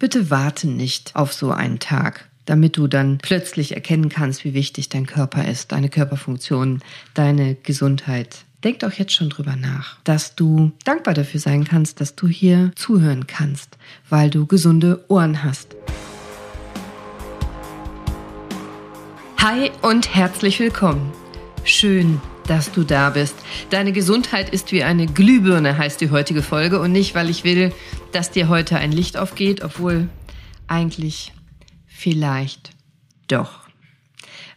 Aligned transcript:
Bitte 0.00 0.30
warte 0.30 0.66
nicht 0.66 1.14
auf 1.14 1.34
so 1.34 1.50
einen 1.50 1.78
Tag, 1.78 2.30
damit 2.46 2.78
du 2.78 2.86
dann 2.86 3.18
plötzlich 3.18 3.74
erkennen 3.74 4.08
kannst, 4.08 4.46
wie 4.46 4.54
wichtig 4.54 4.88
dein 4.88 5.04
Körper 5.04 5.46
ist, 5.46 5.72
deine 5.72 5.90
Körperfunktion, 5.90 6.80
deine 7.12 7.54
Gesundheit. 7.54 8.46
Denk 8.64 8.78
doch 8.78 8.92
jetzt 8.92 9.12
schon 9.12 9.28
drüber 9.28 9.56
nach, 9.56 9.98
dass 10.04 10.36
du 10.36 10.72
dankbar 10.86 11.12
dafür 11.12 11.38
sein 11.38 11.64
kannst, 11.64 12.00
dass 12.00 12.16
du 12.16 12.28
hier 12.28 12.72
zuhören 12.76 13.26
kannst, 13.26 13.76
weil 14.08 14.30
du 14.30 14.46
gesunde 14.46 15.04
Ohren 15.08 15.44
hast. 15.44 15.76
Hi 19.36 19.70
und 19.82 20.14
herzlich 20.14 20.58
willkommen. 20.60 21.12
Schön, 21.64 22.22
dass 22.50 22.72
du 22.72 22.82
da 22.82 23.10
bist. 23.10 23.36
Deine 23.70 23.92
Gesundheit 23.92 24.50
ist 24.50 24.72
wie 24.72 24.82
eine 24.82 25.06
Glühbirne, 25.06 25.78
heißt 25.78 26.00
die 26.00 26.10
heutige 26.10 26.42
Folge. 26.42 26.80
Und 26.80 26.90
nicht, 26.90 27.14
weil 27.14 27.30
ich 27.30 27.44
will, 27.44 27.72
dass 28.10 28.32
dir 28.32 28.48
heute 28.48 28.76
ein 28.76 28.90
Licht 28.90 29.16
aufgeht, 29.16 29.62
obwohl 29.62 30.08
eigentlich 30.66 31.32
vielleicht 31.86 32.70
doch. 33.28 33.60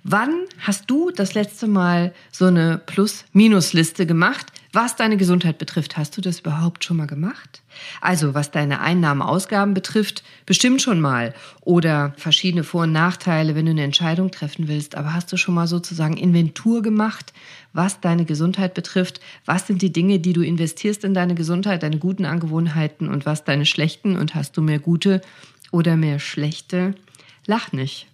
Wann 0.04 0.46
hast 0.58 0.90
du 0.90 1.12
das 1.12 1.36
letzte 1.36 1.68
Mal 1.68 2.16
so 2.32 2.46
eine 2.46 2.82
Plus-Minus-Liste 2.84 4.08
gemacht? 4.08 4.48
Was 4.76 4.96
deine 4.96 5.18
Gesundheit 5.18 5.60
betrifft, 5.60 5.98
hast 5.98 6.18
du 6.18 6.22
das 6.22 6.40
überhaupt 6.40 6.84
schon 6.84 6.98
mal 6.98 7.06
gemacht? 7.06 7.62
Also 8.02 8.34
was 8.34 8.50
deine 8.50 8.82
Einnahmen, 8.82 9.22
Ausgaben 9.22 9.76
betrifft, 9.76 10.24
bestimmt 10.48 10.82
schon 10.82 11.00
mal. 11.00 11.36
Oder 11.62 12.16
verschiedene 12.18 12.64
Vor- 12.64 12.84
und 12.84 12.92
Nachteile, 12.92 13.54
wenn 13.54 13.68
du 13.68 13.72
eine 13.72 13.84
Entscheidung 13.84 14.32
treffen 14.32 14.68
willst. 14.68 14.96
Aber 14.96 15.14
hast 15.14 15.32
du 15.32 15.38
schon 15.38 15.54
mal 15.54 15.68
sozusagen 15.68 16.18
Inventur 16.18 16.82
gemacht, 16.82 17.34
was 17.74 18.02
deine 18.02 18.26
Gesundheit 18.26 18.74
betrifft? 18.74 19.20
Was 19.46 19.68
sind 19.68 19.84
die 19.84 19.94
Dinge, 19.94 20.18
die 20.18 20.34
du 20.34 20.42
investierst 20.42 21.04
in 21.04 21.14
deine 21.14 21.36
Gesundheit, 21.36 21.84
deine 21.84 22.00
guten 22.00 22.26
Angewohnheiten 22.26 23.10
und 23.10 23.28
was 23.28 23.44
deine 23.44 23.68
schlechten? 23.68 24.18
Und 24.18 24.34
hast 24.34 24.58
du 24.58 24.64
mehr 24.64 24.80
gute 24.80 25.22
oder 25.70 25.98
mehr 25.98 26.18
schlechte? 26.18 26.96
Lach 27.46 27.74
nicht. 27.74 28.08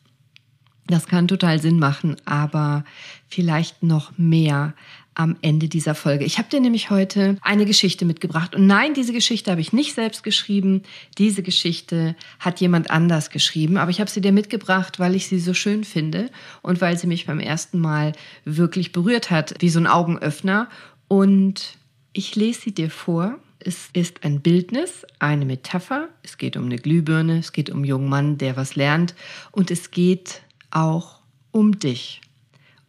Das 0.90 1.08
kann 1.08 1.28
total 1.28 1.62
Sinn 1.62 1.78
machen, 1.78 2.16
aber 2.26 2.84
vielleicht 3.28 3.84
noch 3.84 4.18
mehr 4.18 4.74
am 5.14 5.36
Ende 5.42 5.68
dieser 5.68 5.96
Folge. 5.96 6.26
Ich 6.26 6.38
habe 6.38 6.50
dir 6.50 6.62
nämlich 6.62 6.90
heute 6.90 7.38
eine 7.42 7.66
Geschichte 7.66 8.06
mitgebracht. 8.06 8.56
Und 8.56 8.66
nein, 8.66 8.94
diese 8.94 9.14
Geschichte 9.14 9.52
habe 9.52 9.62
ich 9.62 9.74
nicht 9.74 9.94
selbst 9.94 10.24
geschrieben. 10.24 10.82
Diese 11.18 11.44
Geschichte 11.44 12.16
hat 12.40 12.60
jemand 12.60 12.90
anders 12.90 13.30
geschrieben. 13.30 13.78
Aber 13.78 13.92
ich 13.92 14.00
habe 14.00 14.10
sie 14.10 14.22
dir 14.22 14.32
mitgebracht, 14.32 14.98
weil 14.98 15.16
ich 15.16 15.28
sie 15.28 15.40
so 15.40 15.54
schön 15.54 15.84
finde 15.84 16.32
und 16.62 16.82
weil 16.82 16.98
sie 16.98 17.06
mich 17.06 17.28
beim 17.28 17.40
ersten 17.40 17.80
Mal 17.80 18.14
wirklich 18.46 18.92
berührt 18.92 19.30
hat, 19.30 19.56
wie 19.60 19.70
so 19.70 19.80
ein 19.80 19.88
Augenöffner. 19.88 20.70
Und 21.08 21.78
ich 22.14 22.36
lese 22.36 22.62
sie 22.62 22.74
dir 22.74 22.90
vor. 22.90 23.38
Es 23.60 23.90
ist 23.92 24.24
ein 24.24 24.40
Bildnis, 24.40 25.06
eine 25.20 25.46
Metapher. 25.46 26.08
Es 26.24 26.38
geht 26.38 26.56
um 26.56 26.66
eine 26.66 26.78
Glühbirne, 26.78 27.40
es 27.40 27.52
geht 27.52 27.70
um 27.70 27.80
einen 27.80 27.86
jungen 27.86 28.10
Mann, 28.10 28.38
der 28.38 28.56
was 28.56 28.76
lernt. 28.76 29.16
Und 29.52 29.70
es 29.70 29.92
geht 29.92 30.42
auch 30.72 31.20
um 31.52 31.80
dich 31.80 32.22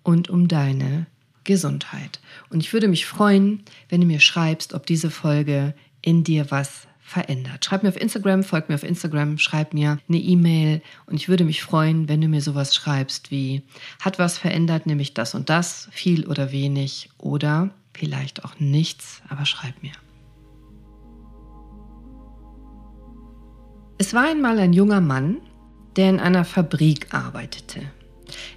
und 0.03 0.29
um 0.29 0.49
deine 0.49 1.07
Gesundheit. 1.45 2.21
Und 2.51 2.61
ich 2.61 2.73
würde 2.73 2.89
mich 2.89 3.07
freuen, 3.07 3.63
wenn 3.89 4.01
du 4.01 4.07
mir 4.07 4.21
schreibst, 4.21 4.75
ob 4.75 4.87
diese 4.87 5.11
Folge 5.11 5.75
in 6.03 6.25
dir 6.25 6.51
was 6.51 6.87
verändert. 7.11 7.65
Schreib 7.65 7.83
mir 7.83 7.89
auf 7.89 8.01
Instagram, 8.01 8.45
folg 8.45 8.69
mir 8.69 8.77
auf 8.77 8.85
Instagram, 8.85 9.37
schreib 9.39 9.75
mir 9.75 9.99
eine 10.09 10.19
E-Mail 10.19 10.81
und 11.07 11.17
ich 11.17 11.29
würde 11.29 11.45
mich 11.45 11.61
freuen, 11.61 12.09
wenn 12.09 12.21
du 12.21 12.29
mir 12.29 12.41
sowas 12.41 12.73
schreibst 12.73 13.33
wie 13.33 13.63
hat 14.01 14.21
was 14.21 14.39
verändert, 14.39 14.87
nämlich 14.87 15.13
das 15.13 15.35
und 15.35 15.51
das, 15.51 15.89
viel 15.91 16.27
oder 16.29 16.53
wenig 16.53 17.11
oder 17.19 17.71
vielleicht 17.95 18.45
auch 18.45 18.61
nichts, 18.61 19.23
aber 19.29 19.45
schreib 19.45 19.83
mir. 19.83 19.93
Es 23.99 24.15
war 24.15 24.31
einmal 24.31 24.61
ein 24.61 24.73
junger 24.73 25.01
Mann, 25.01 25.39
der 25.97 26.11
in 26.11 26.21
einer 26.21 26.45
Fabrik 26.45 27.13
arbeitete. 27.13 27.83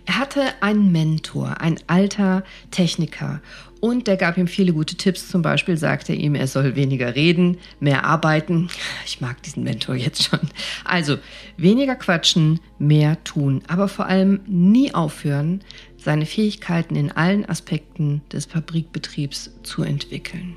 Er 0.05 0.19
hatte 0.19 0.41
einen 0.61 0.91
Mentor, 0.91 1.61
ein 1.61 1.79
alter 1.87 2.43
Techniker, 2.71 3.41
und 3.83 4.07
der 4.07 4.15
gab 4.15 4.37
ihm 4.37 4.47
viele 4.47 4.71
gute 4.71 4.95
Tipps. 4.95 5.27
Zum 5.27 5.41
Beispiel 5.41 5.75
sagte 5.75 6.13
er 6.13 6.17
ihm, 6.17 6.35
er 6.35 6.47
soll 6.47 6.77
weniger 6.77 7.15
reden, 7.15 7.57
mehr 7.81 8.05
arbeiten. 8.05 8.69
Ich 9.05 9.19
mag 9.19 9.43
diesen 9.43 9.65
Mentor 9.65 9.95
jetzt 9.95 10.23
schon. 10.23 10.39
Also 10.85 11.17
weniger 11.57 11.95
quatschen, 11.95 12.61
mehr 12.79 13.21
tun, 13.25 13.61
aber 13.67 13.89
vor 13.89 14.05
allem 14.05 14.39
nie 14.47 14.93
aufhören, 14.93 15.59
seine 15.97 16.25
Fähigkeiten 16.25 16.95
in 16.95 17.11
allen 17.11 17.43
Aspekten 17.43 18.21
des 18.31 18.45
Fabrikbetriebs 18.45 19.51
zu 19.63 19.83
entwickeln. 19.83 20.55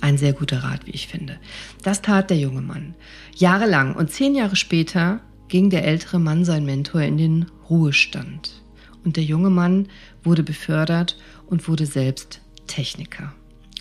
Ein 0.00 0.16
sehr 0.16 0.32
guter 0.32 0.62
Rat, 0.62 0.86
wie 0.86 0.92
ich 0.92 1.08
finde. 1.08 1.40
Das 1.82 2.00
tat 2.00 2.30
der 2.30 2.38
junge 2.38 2.62
Mann. 2.62 2.94
Jahrelang 3.34 3.96
und 3.96 4.12
zehn 4.12 4.36
Jahre 4.36 4.54
später 4.54 5.20
ging 5.48 5.70
der 5.70 5.84
ältere 5.84 6.18
Mann, 6.18 6.44
sein 6.44 6.64
Mentor, 6.64 7.02
in 7.02 7.16
den 7.16 7.46
Ruhestand. 7.68 8.62
Und 9.04 9.16
der 9.16 9.24
junge 9.24 9.50
Mann 9.50 9.88
wurde 10.22 10.42
befördert 10.42 11.16
und 11.46 11.68
wurde 11.68 11.86
selbst 11.86 12.40
Techniker. 12.66 13.32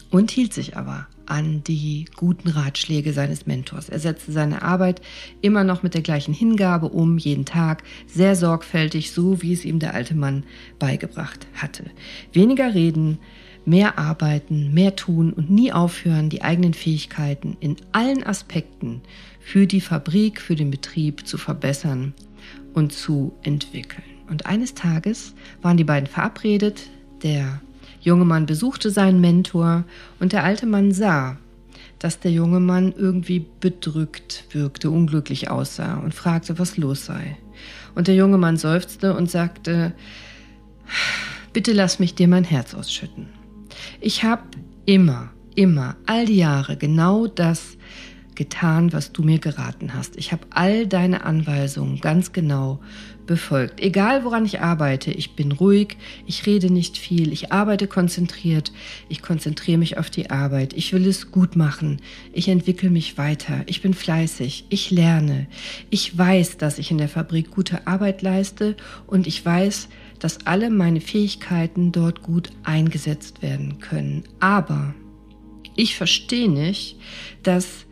Und 0.10 0.32
hielt 0.32 0.54
sich 0.54 0.76
aber 0.76 1.08
an 1.26 1.64
die 1.64 2.06
guten 2.18 2.50
Ratschläge 2.50 3.14
seines 3.14 3.46
Mentors. 3.46 3.88
Er 3.88 4.00
setzte 4.00 4.34
seine 4.34 4.64
Arbeit 4.64 5.02
immer 5.42 5.64
noch 5.64 5.82
mit 5.82 5.94
der 5.94 6.02
gleichen 6.02 6.34
Hingabe 6.34 6.90
um, 6.90 7.18
jeden 7.18 7.46
Tag, 7.46 7.84
sehr 8.06 8.36
sorgfältig, 8.36 9.12
so 9.12 9.42
wie 9.42 9.54
es 9.54 9.64
ihm 9.64 9.80
der 9.80 9.94
alte 9.94 10.14
Mann 10.14 10.44
beigebracht 10.78 11.48
hatte. 11.54 11.86
Weniger 12.34 12.74
reden, 12.74 13.20
mehr 13.64 13.98
arbeiten, 13.98 14.74
mehr 14.74 14.96
tun 14.96 15.32
und 15.32 15.50
nie 15.50 15.72
aufhören, 15.72 16.30
die 16.30 16.42
eigenen 16.42 16.74
Fähigkeiten 16.74 17.56
in 17.62 17.78
allen 17.94 18.24
Aspekten 18.24 19.02
für 19.42 19.68
die 19.68 19.82
Fabrik, 19.82 20.40
für 20.40 20.56
den 20.56 20.72
Betrieb 20.72 21.28
zu 21.28 21.38
verbessern 21.38 22.14
und 22.74 22.94
zu 22.94 23.34
entwickeln. 23.44 24.04
Und 24.30 24.46
eines 24.46 24.74
Tages 24.74 25.34
waren 25.62 25.78
die 25.78 25.84
beiden 25.84 26.08
verabredet, 26.08 26.90
der 27.24 27.62
junge 28.02 28.26
Mann 28.26 28.46
besuchte 28.46 28.90
seinen 28.90 29.20
Mentor 29.20 29.84
und 30.20 30.32
der 30.32 30.44
alte 30.44 30.66
Mann 30.66 30.92
sah, 30.92 31.38
dass 32.00 32.20
der 32.20 32.32
junge 32.32 32.60
Mann 32.60 32.94
irgendwie 32.98 33.46
bedrückt 33.60 34.46
wirkte, 34.52 34.90
unglücklich 34.90 35.52
aussah 35.52 35.96
und 35.96 36.16
fragte, 36.16 36.58
was 36.58 36.78
los 36.78 37.06
sei. 37.06 37.38
Und 37.94 38.08
der 38.08 38.16
junge 38.16 38.38
Mann 38.38 38.58
seufzte 38.58 39.16
und 39.16 39.30
sagte, 39.30 39.94
bitte 41.54 41.74
lass 41.74 42.00
mich 42.00 42.16
dir 42.16 42.28
mein 42.28 42.44
Herz 42.44 42.74
ausschütten. 42.74 43.28
Ich 44.00 44.24
habe 44.24 44.44
immer, 44.86 45.30
immer, 45.56 45.96
all 46.06 46.26
die 46.26 46.38
Jahre 46.38 46.76
genau 46.78 47.28
das 47.28 47.78
getan, 48.42 48.92
was 48.92 49.12
du 49.12 49.22
mir 49.22 49.38
geraten 49.38 49.94
hast. 49.94 50.18
Ich 50.18 50.32
habe 50.32 50.48
all 50.50 50.88
deine 50.88 51.26
Anweisungen 51.26 52.00
ganz 52.00 52.32
genau 52.32 52.80
befolgt. 53.28 53.80
Egal 53.80 54.24
woran 54.24 54.46
ich 54.46 54.62
arbeite, 54.62 55.12
ich 55.12 55.36
bin 55.36 55.52
ruhig, 55.52 55.96
ich 56.26 56.48
rede 56.48 56.74
nicht 56.74 56.98
viel, 56.98 57.32
ich 57.32 57.52
arbeite 57.52 57.86
konzentriert, 57.86 58.74
ich 59.10 59.22
konzentriere 59.22 59.78
mich 59.78 60.00
auf 60.00 60.10
die 60.10 60.32
Arbeit, 60.32 60.74
ich 60.74 60.92
will 60.92 61.06
es 61.06 61.30
gut 61.30 61.56
machen, 61.56 62.02
ich 62.34 62.48
entwickle 62.48 62.90
mich 62.90 63.20
weiter, 63.20 63.62
ich 63.68 63.84
bin 63.84 63.94
fleißig, 63.94 64.66
ich 64.70 64.90
lerne, 64.90 65.46
ich 65.92 66.18
weiß, 66.18 66.58
dass 66.58 66.80
ich 66.80 66.90
in 66.90 66.98
der 66.98 67.10
Fabrik 67.10 67.52
gute 67.52 67.86
Arbeit 67.86 68.24
leiste 68.24 68.76
und 69.06 69.28
ich 69.28 69.46
weiß, 69.46 69.88
dass 70.18 70.48
alle 70.48 70.72
meine 70.72 71.00
Fähigkeiten 71.00 71.92
dort 71.92 72.24
gut 72.24 72.50
eingesetzt 72.64 73.44
werden 73.44 73.78
können. 73.78 74.24
Aber 74.40 74.96
ich 75.76 75.96
verstehe 75.96 76.50
nicht, 76.50 76.98
dass 77.44 77.86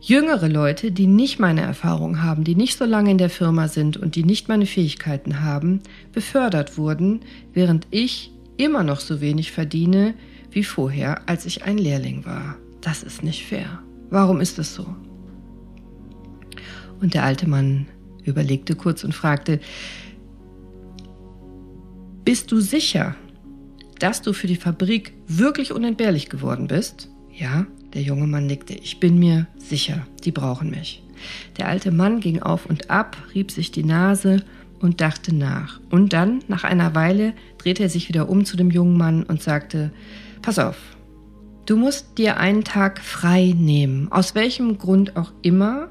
jüngere 0.00 0.48
Leute, 0.48 0.92
die 0.92 1.06
nicht 1.06 1.38
meine 1.38 1.60
Erfahrung 1.60 2.22
haben, 2.22 2.44
die 2.44 2.54
nicht 2.54 2.78
so 2.78 2.84
lange 2.84 3.10
in 3.10 3.18
der 3.18 3.30
Firma 3.30 3.68
sind 3.68 3.96
und 3.96 4.16
die 4.16 4.24
nicht 4.24 4.48
meine 4.48 4.66
Fähigkeiten 4.66 5.42
haben, 5.42 5.80
befördert 6.12 6.78
wurden, 6.78 7.20
während 7.52 7.86
ich 7.90 8.32
immer 8.56 8.82
noch 8.82 9.00
so 9.00 9.20
wenig 9.20 9.52
verdiene 9.52 10.14
wie 10.50 10.64
vorher, 10.64 11.28
als 11.28 11.46
ich 11.46 11.64
ein 11.64 11.78
Lehrling 11.78 12.24
war. 12.24 12.56
Das 12.80 13.02
ist 13.02 13.22
nicht 13.22 13.46
fair. 13.46 13.80
Warum 14.08 14.40
ist 14.40 14.58
das 14.58 14.74
so? 14.74 14.86
Und 17.00 17.14
der 17.14 17.24
alte 17.24 17.48
Mann 17.48 17.86
überlegte 18.24 18.74
kurz 18.74 19.04
und 19.04 19.14
fragte, 19.14 19.60
bist 22.24 22.52
du 22.52 22.60
sicher, 22.60 23.14
dass 23.98 24.22
du 24.22 24.32
für 24.32 24.46
die 24.46 24.56
Fabrik 24.56 25.12
wirklich 25.26 25.72
unentbehrlich 25.72 26.28
geworden 26.28 26.66
bist? 26.66 27.10
Ja, 27.32 27.66
der 27.94 28.02
junge 28.02 28.26
Mann 28.26 28.46
nickte. 28.46 28.74
Ich 28.74 29.00
bin 29.00 29.18
mir 29.18 29.46
sicher, 29.58 30.06
die 30.24 30.32
brauchen 30.32 30.70
mich. 30.70 31.02
Der 31.58 31.68
alte 31.68 31.90
Mann 31.90 32.20
ging 32.20 32.42
auf 32.42 32.66
und 32.66 32.90
ab, 32.90 33.16
rieb 33.34 33.50
sich 33.50 33.72
die 33.72 33.84
Nase 33.84 34.42
und 34.80 35.00
dachte 35.00 35.34
nach. 35.34 35.80
Und 35.90 36.12
dann, 36.12 36.42
nach 36.48 36.64
einer 36.64 36.94
Weile, 36.94 37.34
drehte 37.58 37.82
er 37.82 37.88
sich 37.88 38.08
wieder 38.08 38.28
um 38.28 38.44
zu 38.44 38.56
dem 38.56 38.70
jungen 38.70 38.96
Mann 38.96 39.22
und 39.24 39.42
sagte, 39.42 39.92
Pass 40.42 40.58
auf, 40.58 40.76
du 41.66 41.76
musst 41.76 42.16
dir 42.16 42.38
einen 42.38 42.64
Tag 42.64 43.00
frei 43.00 43.54
nehmen, 43.56 44.10
aus 44.10 44.34
welchem 44.34 44.78
Grund 44.78 45.16
auch 45.16 45.32
immer, 45.42 45.88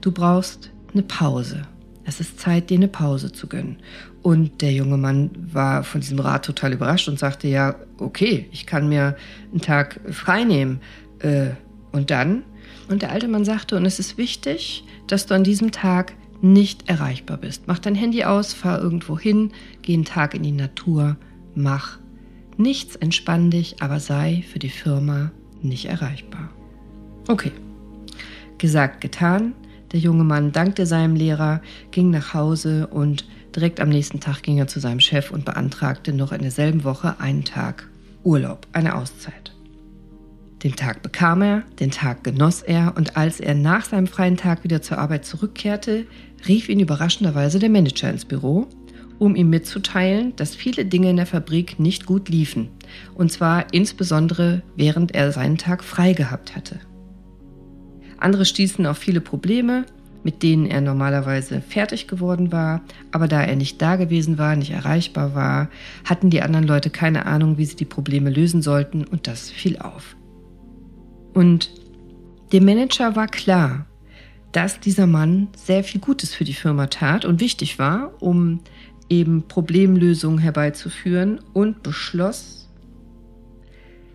du 0.00 0.10
brauchst 0.10 0.70
eine 0.92 1.02
Pause. 1.02 1.62
Es 2.04 2.18
ist 2.18 2.40
Zeit, 2.40 2.70
dir 2.70 2.78
eine 2.78 2.88
Pause 2.88 3.30
zu 3.30 3.46
gönnen. 3.46 3.76
Und 4.22 4.60
der 4.60 4.72
junge 4.72 4.96
Mann 4.96 5.30
war 5.52 5.84
von 5.84 6.00
diesem 6.00 6.18
Rat 6.18 6.44
total 6.44 6.72
überrascht 6.72 7.08
und 7.08 7.18
sagte, 7.18 7.46
ja, 7.46 7.76
okay, 7.98 8.48
ich 8.50 8.66
kann 8.66 8.88
mir 8.88 9.16
einen 9.52 9.60
Tag 9.60 10.00
frei 10.10 10.42
nehmen. 10.42 10.80
Äh, 11.22 11.50
und 11.92 12.10
dann? 12.10 12.42
Und 12.88 13.02
der 13.02 13.10
alte 13.10 13.28
Mann 13.28 13.44
sagte, 13.44 13.76
und 13.76 13.86
es 13.86 13.98
ist 13.98 14.18
wichtig, 14.18 14.84
dass 15.06 15.26
du 15.26 15.34
an 15.34 15.44
diesem 15.44 15.72
Tag 15.72 16.14
nicht 16.40 16.88
erreichbar 16.88 17.36
bist. 17.36 17.64
Mach 17.66 17.78
dein 17.78 17.94
Handy 17.94 18.24
aus, 18.24 18.52
fahr 18.52 18.80
irgendwo 18.80 19.18
hin, 19.18 19.52
geh 19.82 19.94
einen 19.94 20.04
Tag 20.04 20.34
in 20.34 20.42
die 20.42 20.52
Natur, 20.52 21.16
mach 21.54 21.98
nichts, 22.56 22.96
entspann 22.96 23.50
dich, 23.50 23.76
aber 23.80 24.00
sei 24.00 24.44
für 24.50 24.58
die 24.58 24.68
Firma 24.68 25.30
nicht 25.62 25.86
erreichbar. 25.86 26.50
Okay, 27.28 27.52
gesagt, 28.58 29.00
getan. 29.00 29.54
Der 29.92 30.00
junge 30.00 30.24
Mann 30.24 30.52
dankte 30.52 30.86
seinem 30.86 31.14
Lehrer, 31.14 31.60
ging 31.90 32.10
nach 32.10 32.34
Hause 32.34 32.86
und 32.88 33.26
direkt 33.54 33.78
am 33.78 33.90
nächsten 33.90 34.20
Tag 34.20 34.42
ging 34.42 34.58
er 34.58 34.66
zu 34.66 34.80
seinem 34.80 35.00
Chef 35.00 35.30
und 35.30 35.44
beantragte 35.44 36.12
noch 36.12 36.32
in 36.32 36.40
derselben 36.40 36.82
Woche 36.82 37.20
einen 37.20 37.44
Tag 37.44 37.88
Urlaub, 38.24 38.66
eine 38.72 38.94
Auszeit. 38.94 39.51
Den 40.62 40.76
Tag 40.76 41.02
bekam 41.02 41.42
er, 41.42 41.64
den 41.80 41.90
Tag 41.90 42.22
genoss 42.22 42.62
er 42.62 42.94
und 42.96 43.16
als 43.16 43.40
er 43.40 43.54
nach 43.54 43.84
seinem 43.84 44.06
freien 44.06 44.36
Tag 44.36 44.62
wieder 44.62 44.80
zur 44.80 44.98
Arbeit 44.98 45.24
zurückkehrte, 45.24 46.06
rief 46.46 46.68
ihn 46.68 46.78
überraschenderweise 46.78 47.58
der 47.58 47.68
Manager 47.68 48.10
ins 48.10 48.24
Büro, 48.24 48.68
um 49.18 49.34
ihm 49.34 49.50
mitzuteilen, 49.50 50.36
dass 50.36 50.54
viele 50.54 50.84
Dinge 50.84 51.10
in 51.10 51.16
der 51.16 51.26
Fabrik 51.26 51.80
nicht 51.80 52.06
gut 52.06 52.28
liefen, 52.28 52.68
und 53.14 53.32
zwar 53.32 53.72
insbesondere 53.72 54.62
während 54.76 55.14
er 55.14 55.32
seinen 55.32 55.58
Tag 55.58 55.82
frei 55.82 56.12
gehabt 56.12 56.54
hatte. 56.54 56.78
Andere 58.18 58.44
stießen 58.44 58.86
auf 58.86 58.98
viele 58.98 59.20
Probleme, 59.20 59.84
mit 60.22 60.44
denen 60.44 60.66
er 60.66 60.80
normalerweise 60.80 61.60
fertig 61.60 62.06
geworden 62.06 62.52
war, 62.52 62.82
aber 63.10 63.26
da 63.26 63.42
er 63.42 63.56
nicht 63.56 63.82
da 63.82 63.96
gewesen 63.96 64.38
war, 64.38 64.54
nicht 64.54 64.70
erreichbar 64.70 65.34
war, 65.34 65.68
hatten 66.04 66.30
die 66.30 66.42
anderen 66.42 66.68
Leute 66.68 66.90
keine 66.90 67.26
Ahnung, 67.26 67.58
wie 67.58 67.64
sie 67.64 67.74
die 67.74 67.84
Probleme 67.84 68.30
lösen 68.30 68.62
sollten 68.62 69.02
und 69.02 69.26
das 69.26 69.50
fiel 69.50 69.78
auf. 69.78 70.14
Und 71.34 71.70
dem 72.52 72.64
Manager 72.64 73.16
war 73.16 73.28
klar, 73.28 73.86
dass 74.52 74.80
dieser 74.80 75.06
Mann 75.06 75.48
sehr 75.56 75.82
viel 75.82 76.00
Gutes 76.00 76.34
für 76.34 76.44
die 76.44 76.52
Firma 76.52 76.86
tat 76.86 77.24
und 77.24 77.40
wichtig 77.40 77.78
war, 77.78 78.12
um 78.20 78.60
eben 79.08 79.48
Problemlösungen 79.48 80.38
herbeizuführen 80.38 81.40
und 81.52 81.82
beschloss, 81.82 82.68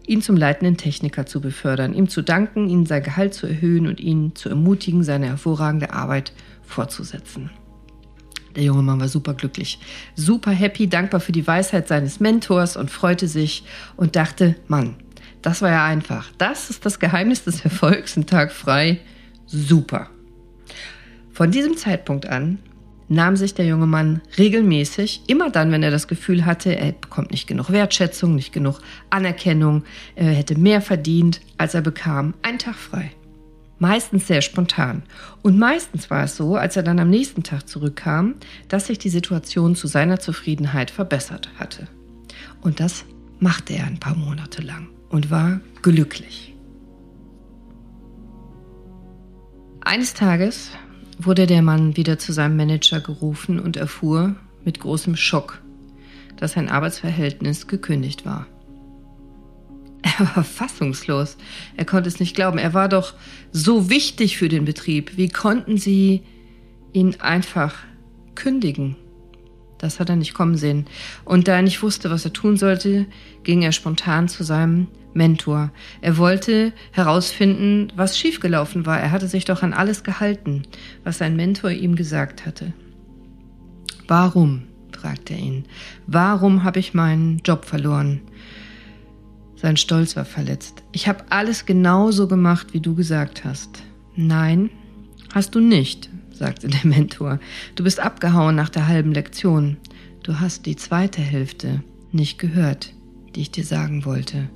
ihn 0.05 0.21
zum 0.21 0.37
leitenden 0.37 0.77
Techniker 0.77 1.25
zu 1.25 1.41
befördern, 1.41 1.93
ihm 1.93 2.07
zu 2.07 2.21
danken, 2.21 2.69
ihm 2.69 2.85
sein 2.85 3.03
Gehalt 3.03 3.33
zu 3.33 3.45
erhöhen 3.45 3.87
und 3.87 3.99
ihn 3.99 4.35
zu 4.35 4.49
ermutigen, 4.49 5.03
seine 5.03 5.27
hervorragende 5.27 5.91
Arbeit 5.93 6.31
fortzusetzen. 6.63 7.49
Der 8.55 8.63
junge 8.63 8.81
Mann 8.81 8.99
war 8.99 9.07
super 9.07 9.33
glücklich, 9.33 9.79
super 10.15 10.51
happy, 10.51 10.87
dankbar 10.87 11.19
für 11.19 11.31
die 11.31 11.45
Weisheit 11.45 11.87
seines 11.87 12.19
Mentors 12.19 12.77
und 12.77 12.89
freute 12.89 13.27
sich 13.27 13.63
und 13.97 14.15
dachte, 14.15 14.55
Mann, 14.67 14.95
das 15.47 15.61
war 15.61 15.71
ja 15.71 15.85
einfach. 15.85 16.29
Das 16.37 16.69
ist 16.69 16.85
das 16.85 16.99
Geheimnis 16.99 17.45
des 17.45 17.63
Erfolgs, 17.63 18.17
ein 18.17 18.25
Tag 18.25 18.51
frei. 18.51 18.99
Super. 19.45 20.09
Von 21.31 21.51
diesem 21.51 21.77
Zeitpunkt 21.77 22.25
an 22.25 22.59
nahm 23.07 23.37
sich 23.37 23.53
der 23.53 23.65
junge 23.65 23.87
Mann 23.87 24.19
regelmäßig, 24.37 25.21
immer 25.27 25.49
dann, 25.49 25.71
wenn 25.71 25.83
er 25.83 25.89
das 25.89 26.09
Gefühl 26.09 26.45
hatte, 26.45 26.75
er 26.75 26.91
bekommt 26.91 27.31
nicht 27.31 27.47
genug 27.47 27.71
Wertschätzung, 27.71 28.35
nicht 28.35 28.51
genug 28.51 28.81
Anerkennung, 29.09 29.85
er 30.17 30.33
hätte 30.33 30.59
mehr 30.59 30.81
verdient, 30.81 31.39
als 31.57 31.73
er 31.73 31.81
bekam, 31.81 32.33
einen 32.41 32.59
Tag 32.59 32.75
frei. 32.75 33.11
Meistens 33.79 34.27
sehr 34.27 34.41
spontan. 34.41 35.03
Und 35.43 35.57
meistens 35.57 36.09
war 36.09 36.25
es 36.25 36.35
so, 36.35 36.57
als 36.57 36.75
er 36.75 36.83
dann 36.83 36.99
am 36.99 37.09
nächsten 37.09 37.43
Tag 37.43 37.69
zurückkam, 37.69 38.35
dass 38.67 38.87
sich 38.87 38.99
die 38.99 39.07
Situation 39.07 39.77
zu 39.77 39.87
seiner 39.87 40.19
Zufriedenheit 40.19 40.91
verbessert 40.91 41.51
hatte. 41.57 41.87
Und 42.59 42.81
das 42.81 43.05
machte 43.39 43.75
er 43.75 43.85
ein 43.85 44.01
paar 44.01 44.15
Monate 44.15 44.61
lang 44.61 44.89
und 45.09 45.31
war 45.31 45.61
glücklich. 45.81 46.55
Eines 49.81 50.13
Tages 50.13 50.71
wurde 51.17 51.47
der 51.47 51.61
Mann 51.61 51.95
wieder 51.95 52.19
zu 52.19 52.33
seinem 52.33 52.57
Manager 52.57 52.99
gerufen 52.99 53.59
und 53.59 53.77
erfuhr 53.77 54.35
mit 54.65 54.79
großem 54.79 55.15
Schock, 55.15 55.61
dass 56.35 56.53
sein 56.53 56.69
Arbeitsverhältnis 56.69 57.67
gekündigt 57.67 58.25
war. 58.25 58.47
Er 60.19 60.35
war 60.35 60.43
fassungslos. 60.43 61.37
Er 61.75 61.85
konnte 61.85 62.07
es 62.07 62.19
nicht 62.19 62.35
glauben. 62.35 62.57
Er 62.57 62.73
war 62.73 62.87
doch 62.87 63.13
so 63.51 63.89
wichtig 63.89 64.37
für 64.37 64.47
den 64.47 64.65
Betrieb. 64.65 65.17
Wie 65.17 65.29
konnten 65.29 65.77
sie 65.77 66.23
ihn 66.93 67.15
einfach 67.19 67.75
kündigen? 68.35 68.95
Das 69.77 69.99
hat 69.99 70.09
er 70.09 70.15
nicht 70.15 70.33
kommen 70.33 70.57
sehen. 70.57 70.85
Und 71.23 71.47
da 71.47 71.55
er 71.55 71.61
nicht 71.61 71.83
wusste, 71.83 72.09
was 72.09 72.25
er 72.25 72.33
tun 72.33 72.57
sollte, 72.57 73.05
ging 73.43 73.61
er 73.61 73.71
spontan 73.71 74.27
zu 74.27 74.43
seinem 74.43 74.87
Mentor. 75.13 75.71
Er 76.01 76.17
wollte 76.17 76.73
herausfinden, 76.91 77.91
was 77.95 78.17
schiefgelaufen 78.17 78.85
war. 78.85 78.99
Er 78.99 79.11
hatte 79.11 79.27
sich 79.27 79.45
doch 79.45 79.63
an 79.63 79.73
alles 79.73 80.03
gehalten, 80.03 80.63
was 81.03 81.17
sein 81.17 81.35
Mentor 81.35 81.71
ihm 81.71 81.95
gesagt 81.95 82.45
hatte. 82.45 82.73
Warum? 84.07 84.63
fragte 84.91 85.33
er 85.33 85.39
ihn. 85.39 85.65
Warum 86.07 86.63
habe 86.63 86.79
ich 86.79 86.93
meinen 86.93 87.39
Job 87.45 87.65
verloren? 87.65 88.21
Sein 89.55 89.77
Stolz 89.77 90.15
war 90.15 90.25
verletzt. 90.25 90.83
Ich 90.91 91.07
habe 91.07 91.25
alles 91.29 91.65
genauso 91.65 92.27
gemacht, 92.27 92.73
wie 92.73 92.79
du 92.79 92.95
gesagt 92.95 93.43
hast. 93.43 93.83
Nein, 94.15 94.69
hast 95.33 95.55
du 95.55 95.59
nicht, 95.59 96.09
sagte 96.37 96.67
der 96.67 96.85
Mentor. 96.85 97.39
Du 97.75 97.83
bist 97.83 97.99
abgehauen 97.99 98.55
nach 98.55 98.69
der 98.69 98.87
halben 98.87 99.13
Lektion. 99.13 99.77
Du 100.23 100.39
hast 100.39 100.65
die 100.65 100.75
zweite 100.75 101.21
Hälfte 101.21 101.83
nicht 102.11 102.39
gehört, 102.39 102.93
die 103.35 103.41
ich 103.41 103.51
dir 103.51 103.63
sagen 103.63 104.05
wollte. 104.05 104.49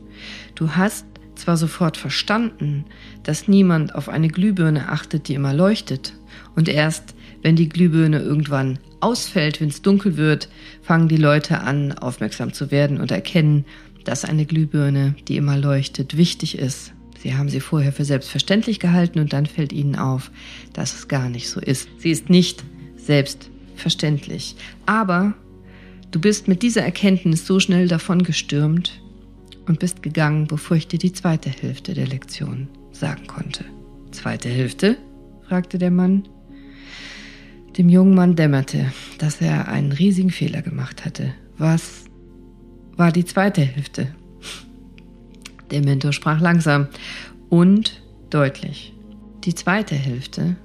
Du 0.55 0.71
hast 0.71 1.05
zwar 1.35 1.57
sofort 1.57 1.97
verstanden, 1.97 2.85
dass 3.23 3.47
niemand 3.47 3.95
auf 3.95 4.09
eine 4.09 4.27
Glühbirne 4.27 4.89
achtet, 4.89 5.27
die 5.27 5.33
immer 5.33 5.53
leuchtet, 5.53 6.13
und 6.55 6.69
erst 6.69 7.15
wenn 7.41 7.55
die 7.55 7.69
Glühbirne 7.69 8.19
irgendwann 8.19 8.79
ausfällt, 8.99 9.59
wenn 9.59 9.69
es 9.69 9.81
dunkel 9.81 10.17
wird, 10.17 10.49
fangen 10.81 11.07
die 11.07 11.17
Leute 11.17 11.61
an, 11.61 11.91
aufmerksam 11.93 12.53
zu 12.53 12.69
werden 12.69 13.01
und 13.01 13.11
erkennen, 13.11 13.65
dass 14.03 14.25
eine 14.25 14.45
Glühbirne, 14.45 15.15
die 15.27 15.37
immer 15.37 15.57
leuchtet, 15.57 16.17
wichtig 16.17 16.57
ist. 16.57 16.93
Sie 17.21 17.35
haben 17.35 17.49
sie 17.49 17.59
vorher 17.59 17.93
für 17.93 18.05
selbstverständlich 18.05 18.79
gehalten 18.79 19.19
und 19.19 19.33
dann 19.33 19.45
fällt 19.45 19.73
ihnen 19.73 19.95
auf, 19.95 20.31
dass 20.73 20.93
es 20.93 21.07
gar 21.07 21.29
nicht 21.29 21.49
so 21.49 21.59
ist. 21.59 21.87
Sie 21.97 22.11
ist 22.11 22.29
nicht 22.29 22.63
selbstverständlich. 22.95 24.55
Aber 24.85 25.33
du 26.09 26.19
bist 26.19 26.47
mit 26.47 26.63
dieser 26.63 26.81
Erkenntnis 26.81 27.45
so 27.45 27.59
schnell 27.59 27.87
davon 27.87 28.23
gestürmt, 28.23 29.01
und 29.67 29.79
bist 29.79 30.03
gegangen, 30.03 30.47
bevor 30.47 30.77
ich 30.77 30.87
dir 30.87 30.99
die 30.99 31.13
zweite 31.13 31.49
Hälfte 31.49 31.93
der 31.93 32.07
Lektion 32.07 32.67
sagen 32.91 33.27
konnte. 33.27 33.65
Zweite 34.11 34.49
Hälfte? 34.49 34.97
fragte 35.47 35.77
der 35.77 35.91
Mann. 35.91 36.27
Dem 37.77 37.89
jungen 37.89 38.15
Mann 38.15 38.35
dämmerte, 38.35 38.91
dass 39.17 39.41
er 39.41 39.67
einen 39.67 39.91
riesigen 39.91 40.29
Fehler 40.29 40.61
gemacht 40.61 41.05
hatte. 41.05 41.33
Was 41.57 42.05
war 42.97 43.11
die 43.11 43.25
zweite 43.25 43.61
Hälfte? 43.61 44.13
Der 45.71 45.83
Mentor 45.83 46.13
sprach 46.13 46.41
langsam 46.41 46.87
und 47.49 48.01
deutlich. 48.29 48.93
Die 49.43 49.55
zweite 49.55 49.95
Hälfte 49.95 50.55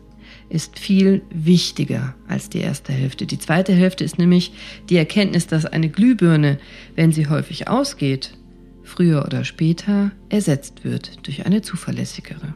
ist 0.48 0.78
viel 0.78 1.22
wichtiger 1.30 2.14
als 2.28 2.50
die 2.50 2.58
erste 2.58 2.92
Hälfte. 2.92 3.26
Die 3.26 3.38
zweite 3.38 3.72
Hälfte 3.72 4.04
ist 4.04 4.18
nämlich 4.18 4.52
die 4.88 4.96
Erkenntnis, 4.96 5.46
dass 5.46 5.66
eine 5.66 5.88
Glühbirne, 5.88 6.58
wenn 6.94 7.12
sie 7.12 7.28
häufig 7.28 7.68
ausgeht, 7.68 8.36
früher 8.82 9.24
oder 9.24 9.44
später 9.44 10.12
ersetzt 10.28 10.84
wird 10.84 11.26
durch 11.26 11.46
eine 11.46 11.62
zuverlässigere. 11.62 12.54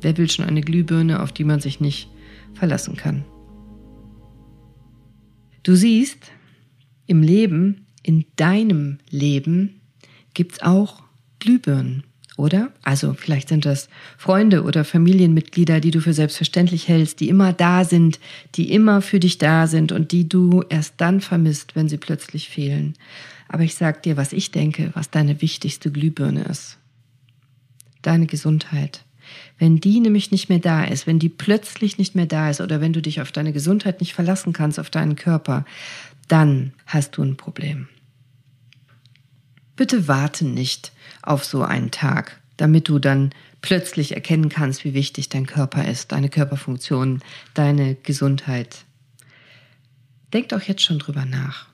Wer 0.00 0.16
will 0.18 0.28
schon 0.28 0.44
eine 0.44 0.60
Glühbirne, 0.60 1.22
auf 1.22 1.32
die 1.32 1.44
man 1.44 1.60
sich 1.60 1.80
nicht 1.80 2.10
verlassen 2.54 2.96
kann? 2.96 3.24
Du 5.62 5.76
siehst, 5.76 6.18
im 7.06 7.22
Leben, 7.22 7.86
in 8.02 8.24
deinem 8.36 8.98
Leben, 9.10 9.80
gibt 10.34 10.52
es 10.52 10.62
auch 10.62 11.02
Glühbirnen, 11.42 12.04
oder? 12.36 12.72
Also 12.82 13.14
vielleicht 13.14 13.48
sind 13.48 13.66
das 13.66 13.88
Freunde 14.16 14.62
oder 14.62 14.84
Familienmitglieder, 14.84 15.80
die 15.80 15.90
du 15.90 16.00
für 16.00 16.14
selbstverständlich 16.14 16.88
hältst, 16.88 17.20
die 17.20 17.28
immer 17.28 17.52
da 17.52 17.84
sind, 17.84 18.18
die 18.54 18.72
immer 18.72 19.02
für 19.02 19.20
dich 19.20 19.38
da 19.38 19.66
sind 19.66 19.92
und 19.92 20.12
die 20.12 20.28
du 20.28 20.62
erst 20.68 20.94
dann 20.96 21.20
vermisst, 21.20 21.76
wenn 21.76 21.88
sie 21.88 21.98
plötzlich 21.98 22.48
fehlen. 22.48 22.94
Aber 23.48 23.64
ich 23.64 23.74
sag 23.74 24.02
dir, 24.02 24.16
was 24.16 24.32
ich 24.32 24.50
denke, 24.50 24.90
was 24.94 25.10
deine 25.10 25.42
wichtigste 25.42 25.90
Glühbirne 25.90 26.44
ist. 26.44 26.78
Deine 28.00 28.26
Gesundheit. 28.26 29.04
Wenn 29.58 29.78
die 29.78 30.00
nämlich 30.00 30.30
nicht 30.30 30.48
mehr 30.48 30.58
da 30.58 30.84
ist, 30.84 31.06
wenn 31.06 31.18
die 31.18 31.28
plötzlich 31.28 31.98
nicht 31.98 32.14
mehr 32.14 32.26
da 32.26 32.50
ist 32.50 32.60
oder 32.60 32.80
wenn 32.80 32.92
du 32.92 33.02
dich 33.02 33.20
auf 33.20 33.32
deine 33.32 33.52
Gesundheit 33.52 34.00
nicht 34.00 34.14
verlassen 34.14 34.52
kannst, 34.52 34.80
auf 34.80 34.90
deinen 34.90 35.16
Körper, 35.16 35.64
dann 36.28 36.72
hast 36.86 37.16
du 37.16 37.22
ein 37.22 37.36
Problem. 37.36 37.88
Bitte 39.76 40.08
warte 40.08 40.44
nicht 40.44 40.92
auf 41.22 41.44
so 41.44 41.62
einen 41.62 41.90
Tag, 41.90 42.40
damit 42.56 42.88
du 42.88 42.98
dann 42.98 43.30
plötzlich 43.60 44.14
erkennen 44.14 44.48
kannst, 44.48 44.84
wie 44.84 44.94
wichtig 44.94 45.28
dein 45.28 45.46
Körper 45.46 45.86
ist, 45.88 46.12
deine 46.12 46.28
Körperfunktion, 46.28 47.20
deine 47.54 47.94
Gesundheit. 47.94 48.84
Denk 50.32 50.48
doch 50.50 50.62
jetzt 50.62 50.82
schon 50.82 50.98
drüber 50.98 51.24
nach 51.24 51.72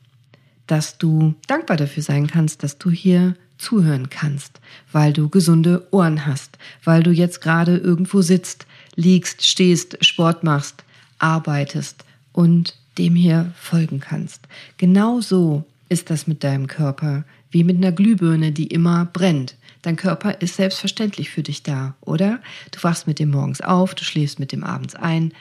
dass 0.68 0.98
du 0.98 1.34
dankbar 1.48 1.76
dafür 1.76 2.04
sein 2.04 2.28
kannst, 2.28 2.62
dass 2.62 2.78
du 2.78 2.90
hier 2.90 3.34
zuhören 3.56 4.08
kannst, 4.08 4.60
weil 4.92 5.12
du 5.12 5.28
gesunde 5.28 5.88
Ohren 5.90 6.26
hast, 6.26 6.58
weil 6.84 7.02
du 7.02 7.10
jetzt 7.10 7.40
gerade 7.40 7.76
irgendwo 7.76 8.22
sitzt, 8.22 8.66
liegst, 8.94 9.44
stehst, 9.44 10.04
Sport 10.04 10.44
machst, 10.44 10.84
arbeitest 11.18 12.04
und 12.32 12.76
dem 12.98 13.16
hier 13.16 13.52
folgen 13.60 13.98
kannst. 13.98 14.42
Genau 14.76 15.20
so 15.20 15.64
ist 15.88 16.10
das 16.10 16.28
mit 16.28 16.44
deinem 16.44 16.68
Körper, 16.68 17.24
wie 17.50 17.64
mit 17.64 17.76
einer 17.76 17.92
Glühbirne, 17.92 18.52
die 18.52 18.66
immer 18.66 19.06
brennt. 19.06 19.56
Dein 19.82 19.96
Körper 19.96 20.40
ist 20.40 20.56
selbstverständlich 20.56 21.30
für 21.30 21.42
dich 21.42 21.62
da, 21.62 21.94
oder? 22.00 22.40
Du 22.72 22.82
wachst 22.82 23.06
mit 23.06 23.18
dem 23.18 23.30
morgens 23.30 23.60
auf, 23.60 23.94
du 23.94 24.04
schläfst 24.04 24.38
mit 24.38 24.52
dem 24.52 24.64
abends 24.64 24.94
ein. 24.94 25.32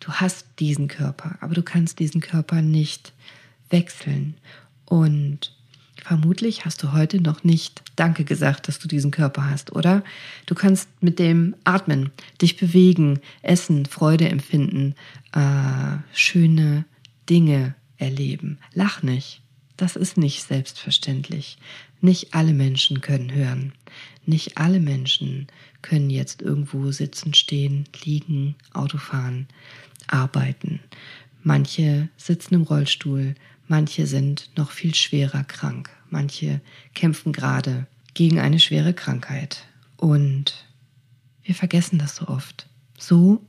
Du 0.00 0.12
hast 0.12 0.46
diesen 0.58 0.88
Körper, 0.88 1.36
aber 1.40 1.54
du 1.54 1.62
kannst 1.62 1.98
diesen 1.98 2.20
Körper 2.20 2.62
nicht 2.62 3.12
wechseln. 3.70 4.34
Und 4.86 5.54
vermutlich 6.02 6.64
hast 6.64 6.82
du 6.82 6.92
heute 6.92 7.20
noch 7.20 7.44
nicht 7.44 7.82
Danke 7.94 8.24
gesagt, 8.24 8.66
dass 8.66 8.78
du 8.78 8.88
diesen 8.88 9.10
Körper 9.10 9.48
hast, 9.48 9.72
oder? 9.72 10.02
Du 10.46 10.54
kannst 10.54 10.88
mit 11.00 11.18
dem 11.18 11.54
atmen, 11.64 12.10
dich 12.40 12.56
bewegen, 12.56 13.20
essen, 13.42 13.86
Freude 13.86 14.28
empfinden, 14.28 14.94
äh, 15.32 15.98
schöne 16.12 16.86
Dinge 17.28 17.74
erleben. 17.98 18.58
Lach 18.74 19.02
nicht. 19.02 19.42
Das 19.76 19.96
ist 19.96 20.16
nicht 20.16 20.42
selbstverständlich. 20.44 21.58
Nicht 22.00 22.34
alle 22.34 22.52
Menschen 22.52 23.00
können 23.00 23.32
hören. 23.32 23.72
Nicht 24.24 24.58
alle 24.58 24.80
Menschen 24.80 25.48
können 25.82 26.10
jetzt 26.10 26.42
irgendwo 26.42 26.92
sitzen, 26.92 27.34
stehen, 27.34 27.88
liegen, 28.04 28.54
Auto 28.72 28.98
fahren, 28.98 29.48
arbeiten. 30.06 30.80
Manche 31.42 32.08
sitzen 32.16 32.54
im 32.54 32.62
Rollstuhl, 32.62 33.34
manche 33.66 34.06
sind 34.06 34.50
noch 34.56 34.70
viel 34.70 34.94
schwerer 34.94 35.42
krank, 35.42 35.90
manche 36.08 36.60
kämpfen 36.94 37.32
gerade 37.32 37.86
gegen 38.14 38.38
eine 38.38 38.60
schwere 38.60 38.94
Krankheit. 38.94 39.64
Und 39.96 40.66
wir 41.42 41.54
vergessen 41.54 41.98
das 41.98 42.16
so 42.16 42.28
oft. 42.28 42.68
So 42.96 43.44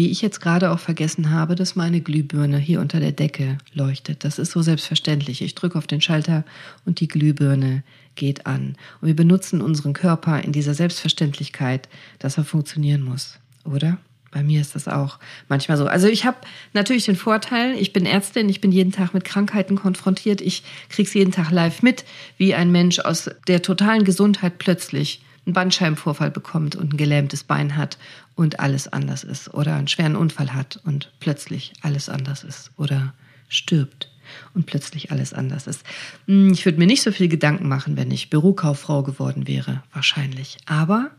wie 0.00 0.10
ich 0.10 0.22
jetzt 0.22 0.40
gerade 0.40 0.70
auch 0.70 0.78
vergessen 0.78 1.30
habe, 1.30 1.54
dass 1.56 1.76
meine 1.76 2.00
Glühbirne 2.00 2.56
hier 2.56 2.80
unter 2.80 3.00
der 3.00 3.12
Decke 3.12 3.58
leuchtet. 3.74 4.24
Das 4.24 4.38
ist 4.38 4.50
so 4.50 4.62
selbstverständlich. 4.62 5.42
Ich 5.42 5.54
drücke 5.54 5.76
auf 5.76 5.86
den 5.86 6.00
Schalter 6.00 6.42
und 6.86 7.00
die 7.00 7.06
Glühbirne 7.06 7.82
geht 8.14 8.46
an. 8.46 8.76
Und 9.02 9.08
wir 9.08 9.14
benutzen 9.14 9.60
unseren 9.60 9.92
Körper 9.92 10.42
in 10.42 10.52
dieser 10.52 10.72
Selbstverständlichkeit, 10.72 11.90
dass 12.18 12.38
er 12.38 12.44
funktionieren 12.44 13.02
muss, 13.02 13.38
oder? 13.64 13.98
Bei 14.30 14.42
mir 14.42 14.62
ist 14.62 14.74
das 14.74 14.88
auch 14.88 15.18
manchmal 15.50 15.76
so. 15.76 15.86
Also 15.86 16.08
ich 16.08 16.24
habe 16.24 16.38
natürlich 16.72 17.04
den 17.04 17.16
Vorteil, 17.16 17.74
ich 17.74 17.92
bin 17.92 18.06
Ärztin, 18.06 18.48
ich 18.48 18.62
bin 18.62 18.72
jeden 18.72 18.92
Tag 18.92 19.12
mit 19.12 19.24
Krankheiten 19.24 19.76
konfrontiert, 19.76 20.40
ich 20.40 20.62
krieg's 20.88 21.12
jeden 21.12 21.32
Tag 21.32 21.50
live 21.50 21.82
mit, 21.82 22.06
wie 22.38 22.54
ein 22.54 22.72
Mensch 22.72 23.00
aus 23.00 23.28
der 23.48 23.60
totalen 23.60 24.04
Gesundheit 24.04 24.56
plötzlich 24.56 25.20
einen 25.50 25.54
Bandscheibenvorfall 25.54 26.30
bekommt 26.30 26.76
und 26.76 26.94
ein 26.94 26.96
gelähmtes 26.96 27.42
Bein 27.42 27.76
hat 27.76 27.98
und 28.36 28.60
alles 28.60 28.86
anders 28.86 29.24
ist 29.24 29.52
oder 29.52 29.74
einen 29.74 29.88
schweren 29.88 30.14
Unfall 30.14 30.54
hat 30.54 30.80
und 30.84 31.10
plötzlich 31.18 31.72
alles 31.82 32.08
anders 32.08 32.44
ist 32.44 32.70
oder 32.76 33.14
stirbt 33.48 34.12
und 34.54 34.66
plötzlich 34.66 35.10
alles 35.10 35.34
anders 35.34 35.66
ist. 35.66 35.82
Hm, 36.28 36.52
ich 36.52 36.64
würde 36.64 36.78
mir 36.78 36.86
nicht 36.86 37.02
so 37.02 37.10
viel 37.10 37.26
Gedanken 37.26 37.66
machen, 37.66 37.96
wenn 37.96 38.12
ich 38.12 38.30
Bürokauffrau 38.30 39.02
geworden 39.02 39.48
wäre, 39.48 39.82
wahrscheinlich. 39.92 40.58
Aber 40.66 41.10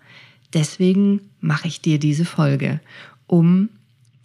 deswegen 0.53 1.19
mache 1.41 1.67
ich 1.67 1.81
dir 1.81 1.99
diese 1.99 2.23
Folge, 2.23 2.79
um 3.27 3.67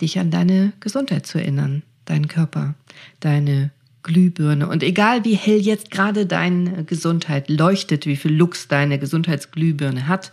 dich 0.01 0.21
an 0.21 0.31
deine 0.31 0.73
Gesundheit 0.79 1.27
zu 1.27 1.39
erinnern, 1.39 1.83
deinen 2.05 2.29
Körper, 2.29 2.75
deine 3.19 3.73
Glühbirne. 4.07 4.69
Und 4.69 4.83
egal 4.85 5.25
wie 5.25 5.35
hell 5.35 5.59
jetzt 5.59 5.91
gerade 5.91 6.27
deine 6.27 6.85
Gesundheit 6.85 7.51
leuchtet, 7.51 8.07
wie 8.07 8.17
viel 8.17 8.33
Lux 8.33 8.69
deine 8.69 8.99
Gesundheitsglühbirne 8.99 10.07
hat, 10.07 10.33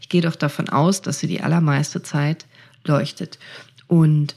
ich 0.00 0.08
gehe 0.08 0.22
doch 0.22 0.34
davon 0.34 0.70
aus, 0.70 1.02
dass 1.02 1.20
sie 1.20 1.26
die 1.26 1.42
allermeiste 1.42 2.02
Zeit 2.02 2.46
leuchtet. 2.84 3.38
Und 3.86 4.34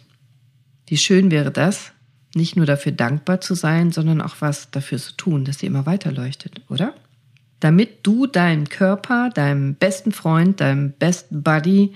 wie 0.87 0.97
schön 0.97 1.31
wäre 1.31 1.49
das, 1.49 1.93
nicht 2.35 2.57
nur 2.57 2.65
dafür 2.65 2.91
dankbar 2.91 3.39
zu 3.39 3.55
sein, 3.55 3.91
sondern 3.91 4.21
auch 4.21 4.35
was 4.39 4.69
dafür 4.69 4.97
zu 4.97 5.13
tun, 5.15 5.45
dass 5.45 5.59
sie 5.59 5.67
immer 5.67 5.85
weiter 5.85 6.11
leuchtet, 6.11 6.61
oder? 6.69 6.93
Damit 7.61 7.99
du 8.03 8.27
deinem 8.27 8.67
Körper, 8.67 9.29
deinem 9.29 9.75
besten 9.75 10.11
Freund, 10.11 10.59
deinem 10.59 10.91
besten 10.91 11.41
Buddy 11.41 11.93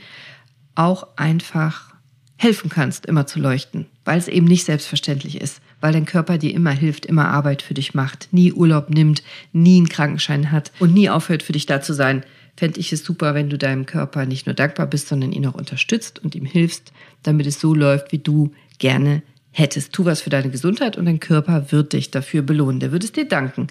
auch 0.75 1.17
einfach 1.17 1.93
helfen 2.37 2.69
kannst, 2.69 3.05
immer 3.07 3.27
zu 3.27 3.39
leuchten, 3.39 3.87
weil 4.05 4.17
es 4.17 4.29
eben 4.29 4.45
nicht 4.45 4.63
selbstverständlich 4.63 5.41
ist 5.41 5.61
weil 5.81 5.93
dein 5.93 6.05
Körper 6.05 6.37
dir 6.37 6.53
immer 6.53 6.71
hilft, 6.71 7.05
immer 7.05 7.27
Arbeit 7.27 7.61
für 7.61 7.73
dich 7.73 7.93
macht, 7.93 8.29
nie 8.31 8.51
Urlaub 8.53 8.89
nimmt, 8.89 9.23
nie 9.53 9.77
einen 9.77 9.89
Krankenschein 9.89 10.51
hat 10.51 10.71
und 10.79 10.93
nie 10.93 11.09
aufhört, 11.09 11.43
für 11.43 11.53
dich 11.53 11.65
da 11.65 11.81
zu 11.81 11.93
sein, 11.93 12.23
fände 12.55 12.79
ich 12.79 12.91
es 12.91 13.03
super, 13.03 13.35
wenn 13.35 13.49
du 13.49 13.57
deinem 13.57 13.85
Körper 13.85 14.25
nicht 14.25 14.47
nur 14.47 14.55
dankbar 14.55 14.87
bist, 14.87 15.07
sondern 15.07 15.31
ihn 15.31 15.45
auch 15.45 15.53
unterstützt 15.53 16.19
und 16.23 16.35
ihm 16.35 16.45
hilfst, 16.45 16.91
damit 17.23 17.45
es 17.45 17.59
so 17.59 17.73
läuft, 17.73 18.11
wie 18.11 18.17
du 18.17 18.51
gerne 18.79 19.21
hättest. 19.51 19.93
Tu 19.93 20.05
was 20.05 20.21
für 20.21 20.29
deine 20.29 20.49
Gesundheit 20.49 20.97
und 20.97 21.05
dein 21.05 21.19
Körper 21.19 21.71
wird 21.71 21.93
dich 21.93 22.11
dafür 22.11 22.41
belohnen. 22.41 22.79
Der 22.79 22.91
wird 22.91 23.03
es 23.03 23.11
dir 23.11 23.27
danken. 23.27 23.67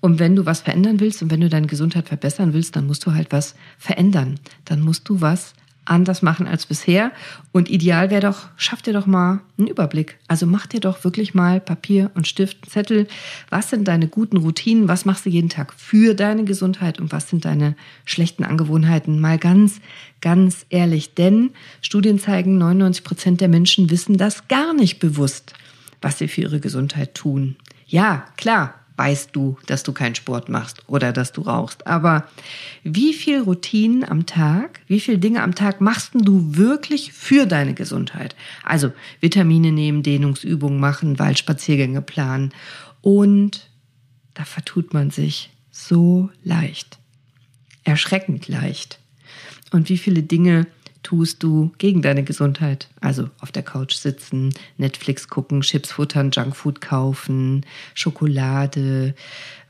Und 0.00 0.18
wenn 0.18 0.36
du 0.36 0.44
was 0.46 0.60
verändern 0.60 1.00
willst 1.00 1.22
und 1.22 1.30
wenn 1.30 1.40
du 1.40 1.48
deine 1.48 1.66
Gesundheit 1.66 2.08
verbessern 2.08 2.52
willst, 2.52 2.76
dann 2.76 2.86
musst 2.86 3.04
du 3.06 3.14
halt 3.14 3.32
was 3.32 3.54
verändern. 3.78 4.38
Dann 4.66 4.80
musst 4.80 5.08
du 5.08 5.20
was 5.20 5.54
anders 5.86 6.22
machen 6.22 6.46
als 6.46 6.66
bisher. 6.66 7.12
Und 7.52 7.70
ideal 7.70 8.10
wäre 8.10 8.22
doch, 8.22 8.48
schaff 8.56 8.82
dir 8.82 8.92
doch 8.92 9.06
mal 9.06 9.40
einen 9.58 9.68
Überblick. 9.68 10.18
Also 10.28 10.46
mach 10.46 10.66
dir 10.66 10.80
doch 10.80 11.04
wirklich 11.04 11.34
mal 11.34 11.60
Papier 11.60 12.10
und 12.14 12.26
Stift, 12.26 12.68
Zettel. 12.68 13.06
Was 13.48 13.70
sind 13.70 13.88
deine 13.88 14.08
guten 14.08 14.36
Routinen? 14.36 14.88
Was 14.88 15.04
machst 15.04 15.26
du 15.26 15.30
jeden 15.30 15.48
Tag 15.48 15.72
für 15.72 16.14
deine 16.14 16.44
Gesundheit? 16.44 17.00
Und 17.00 17.12
was 17.12 17.30
sind 17.30 17.44
deine 17.44 17.76
schlechten 18.04 18.44
Angewohnheiten? 18.44 19.20
Mal 19.20 19.38
ganz, 19.38 19.80
ganz 20.20 20.66
ehrlich. 20.68 21.14
Denn 21.14 21.50
Studien 21.80 22.18
zeigen, 22.18 22.58
99 22.58 23.04
Prozent 23.04 23.40
der 23.40 23.48
Menschen 23.48 23.90
wissen 23.90 24.16
das 24.16 24.48
gar 24.48 24.74
nicht 24.74 24.98
bewusst, 24.98 25.54
was 26.02 26.18
sie 26.18 26.28
für 26.28 26.42
ihre 26.42 26.60
Gesundheit 26.60 27.14
tun. 27.14 27.56
Ja, 27.86 28.26
klar, 28.36 28.74
weißt 28.96 29.30
du, 29.34 29.58
dass 29.66 29.82
du 29.82 29.92
keinen 29.92 30.14
Sport 30.14 30.48
machst 30.48 30.82
oder 30.86 31.12
dass 31.12 31.32
du 31.32 31.42
rauchst. 31.42 31.86
Aber 31.86 32.28
wie 32.82 33.12
viel 33.12 33.40
Routinen 33.40 34.04
am 34.04 34.26
Tag, 34.26 34.80
wie 34.86 35.00
viel 35.00 35.18
Dinge 35.18 35.42
am 35.42 35.54
Tag 35.54 35.80
machst 35.80 36.12
du 36.14 36.56
wirklich 36.56 37.12
für 37.12 37.46
deine 37.46 37.74
Gesundheit? 37.74 38.34
Also 38.64 38.92
Vitamine 39.20 39.72
nehmen, 39.72 40.02
Dehnungsübungen 40.02 40.80
machen, 40.80 41.18
Waldspaziergänge 41.18 42.02
planen. 42.02 42.52
Und 43.02 43.70
da 44.34 44.44
vertut 44.44 44.94
man 44.94 45.10
sich 45.10 45.50
so 45.70 46.30
leicht. 46.42 46.98
Erschreckend 47.84 48.48
leicht. 48.48 48.98
Und 49.72 49.88
wie 49.88 49.98
viele 49.98 50.22
Dinge 50.22 50.66
tust 51.06 51.44
du 51.44 51.70
gegen 51.78 52.02
deine 52.02 52.24
Gesundheit? 52.24 52.88
Also 53.00 53.30
auf 53.40 53.52
der 53.52 53.62
Couch 53.62 53.94
sitzen, 53.94 54.52
Netflix 54.76 55.28
gucken, 55.28 55.60
Chips 55.60 55.92
futtern, 55.92 56.32
Junkfood 56.32 56.80
kaufen, 56.80 57.64
Schokolade, 57.94 59.14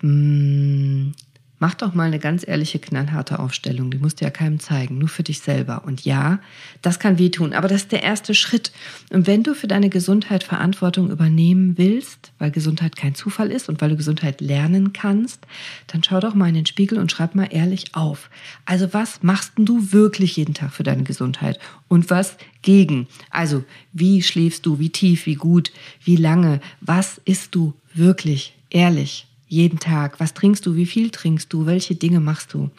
mh, 0.01 0.11
mm, 0.11 1.15
Mach 1.59 1.75
doch 1.75 1.95
mal 1.95 2.05
eine 2.05 2.19
ganz 2.19 2.47
ehrliche, 2.47 2.79
knallharte 2.79 3.39
Aufstellung. 3.39 3.91
Die 3.91 3.97
musst 3.97 4.21
du 4.21 4.27
ja 4.27 4.31
keinem 4.31 4.61
zeigen, 4.61 4.99
nur 4.99 5.09
für 5.09 5.23
dich 5.23 5.41
selber. 5.41 5.85
Und 5.87 6.05
ja, 6.05 6.39
das 6.83 6.99
kann 6.99 7.19
wehtun, 7.19 7.55
aber 7.55 7.67
das 7.67 7.83
ist 7.83 7.93
der 7.93 8.03
erste 8.03 8.35
Schritt. 8.35 8.73
Und 9.11 9.27
wenn 9.27 9.43
du 9.43 9.55
für 9.55 9.67
deine 9.67 9.89
Gesundheit 9.89 10.45
Verantwortung 10.45 11.11
übernehmen 11.11 11.79
willst, 11.79 12.33
weil 12.39 12.51
Gesundheit 12.51 12.97
kein 12.97 13.15
Zufall 13.15 13.51
ist 13.51 13.71
und 13.71 13.81
weil 13.81 13.89
du 13.89 13.97
Gesundheit 13.97 14.43
lernen 14.43 14.93
kannst, 14.93 15.47
dann 15.87 16.03
schau 16.05 16.21
doch 16.21 16.35
mal 16.35 16.49
in 16.49 16.57
den 16.57 16.67
Spiegel 16.67 16.99
und 16.99 17.11
schreib 17.11 17.35
mal 17.35 17.49
ehrlich 17.51 17.95
auf. 17.95 18.29
Also 18.67 18.93
was 18.93 19.23
machst 19.23 19.53
du 19.57 19.93
wirklich 19.93 20.37
jeden 20.37 20.53
Tag 20.53 20.75
für 20.75 20.83
deine 20.83 21.05
Gesundheit? 21.05 21.59
Und 21.89 22.11
was 22.11 22.37
gegen? 22.61 23.07
Also 23.31 23.65
wie 23.95 24.21
schläfst 24.21 24.67
du? 24.67 24.79
Wie 24.79 24.91
tief? 24.91 25.25
Wie 25.25 25.37
gut? 25.37 25.73
Wie 26.05 26.17
lange? 26.17 26.61
Was 26.83 27.19
isst 27.25 27.55
du 27.55 27.73
wirklich? 27.95 28.53
Ehrlich 28.69 29.27
jeden 29.49 29.79
Tag. 29.79 30.19
Was 30.21 30.35
trinkst 30.35 30.67
du? 30.67 30.75
Wie 30.75 30.87
viel 30.87 31.11
trinkst 31.11 31.53
du? 31.53 31.67
Welche 31.67 31.95
Dinge 31.95 32.21
machst 32.21 32.53
du? 32.55 32.71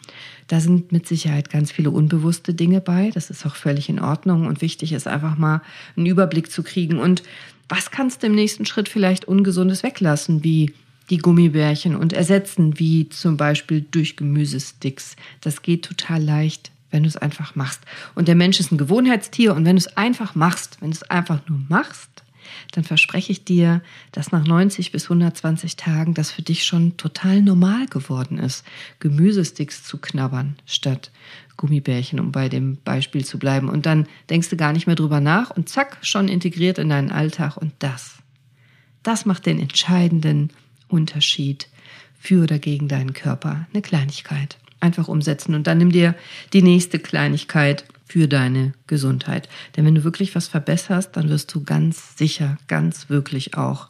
Da 0.46 0.60
sind 0.60 0.92
mit 0.92 1.06
Sicherheit 1.06 1.50
ganz 1.50 1.72
viele 1.72 1.90
unbewusste 1.90 2.54
Dinge 2.54 2.80
bei. 2.80 3.10
Das 3.12 3.30
ist 3.30 3.46
auch 3.46 3.56
völlig 3.56 3.88
in 3.88 4.00
Ordnung 4.00 4.46
und 4.46 4.60
wichtig 4.60 4.92
ist 4.92 5.06
einfach 5.06 5.38
mal 5.38 5.62
einen 5.96 6.06
Überblick 6.06 6.50
zu 6.50 6.62
kriegen. 6.62 6.98
Und 6.98 7.22
was 7.68 7.90
kannst 7.90 8.22
du 8.22 8.26
im 8.26 8.34
nächsten 8.34 8.66
Schritt 8.66 8.88
vielleicht 8.88 9.26
Ungesundes 9.26 9.82
weglassen, 9.82 10.44
wie 10.44 10.72
die 11.10 11.18
Gummibärchen 11.18 11.96
und 11.96 12.12
ersetzen, 12.12 12.78
wie 12.78 13.08
zum 13.08 13.36
Beispiel 13.36 13.84
durch 13.90 14.16
Gemüsesticks. 14.16 15.16
Das 15.40 15.62
geht 15.62 15.84
total 15.84 16.22
leicht, 16.22 16.70
wenn 16.90 17.02
du 17.02 17.08
es 17.08 17.16
einfach 17.16 17.54
machst. 17.54 17.80
Und 18.14 18.28
der 18.28 18.34
Mensch 18.34 18.60
ist 18.60 18.72
ein 18.72 18.78
Gewohnheitstier 18.78 19.54
und 19.54 19.64
wenn 19.64 19.76
du 19.76 19.80
es 19.80 19.96
einfach 19.96 20.34
machst, 20.34 20.78
wenn 20.80 20.90
du 20.90 20.96
es 20.96 21.02
einfach 21.04 21.40
nur 21.48 21.60
machst, 21.68 22.10
dann 22.72 22.84
verspreche 22.84 23.32
ich 23.32 23.44
dir, 23.44 23.82
dass 24.12 24.32
nach 24.32 24.44
90 24.46 24.92
bis 24.92 25.04
120 25.04 25.76
Tagen 25.76 26.14
das 26.14 26.30
für 26.30 26.42
dich 26.42 26.64
schon 26.64 26.96
total 26.96 27.42
normal 27.42 27.86
geworden 27.86 28.38
ist, 28.38 28.64
Gemüsesticks 29.00 29.84
zu 29.84 29.98
knabbern 29.98 30.56
statt 30.66 31.10
Gummibärchen, 31.58 32.20
um 32.20 32.32
bei 32.32 32.48
dem 32.48 32.78
Beispiel 32.84 33.24
zu 33.24 33.38
bleiben. 33.38 33.68
Und 33.68 33.84
dann 33.84 34.06
denkst 34.30 34.48
du 34.48 34.56
gar 34.56 34.72
nicht 34.72 34.86
mehr 34.86 34.96
drüber 34.96 35.20
nach 35.20 35.50
und 35.50 35.68
zack, 35.68 35.98
schon 36.00 36.28
integriert 36.28 36.78
in 36.78 36.88
deinen 36.88 37.10
Alltag. 37.10 37.58
Und 37.58 37.72
das, 37.80 38.14
das 39.02 39.26
macht 39.26 39.44
den 39.44 39.58
entscheidenden 39.58 40.50
Unterschied 40.88 41.68
für 42.18 42.44
oder 42.44 42.58
gegen 42.58 42.88
deinen 42.88 43.12
Körper. 43.12 43.66
Eine 43.72 43.82
Kleinigkeit. 43.82 44.56
Einfach 44.80 45.08
umsetzen 45.08 45.54
und 45.54 45.66
dann 45.66 45.78
nimm 45.78 45.90
dir 45.90 46.14
die 46.52 46.62
nächste 46.62 47.00
Kleinigkeit 47.00 47.84
für 48.08 48.26
deine 48.26 48.72
Gesundheit. 48.86 49.48
Denn 49.76 49.84
wenn 49.84 49.94
du 49.94 50.04
wirklich 50.04 50.34
was 50.34 50.48
verbesserst, 50.48 51.16
dann 51.16 51.28
wirst 51.28 51.54
du 51.54 51.62
ganz 51.62 52.16
sicher, 52.16 52.58
ganz 52.66 53.08
wirklich 53.08 53.54
auch 53.54 53.88